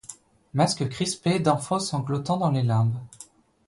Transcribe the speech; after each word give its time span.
Masques 0.55 0.89
crispés 0.89 1.39
d’enfants 1.39 1.77
sanglotant 1.77 2.37
dans 2.37 2.49
les 2.49 2.63
limbes 2.63 2.95